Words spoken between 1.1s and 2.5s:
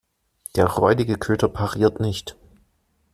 Köter pariert nicht.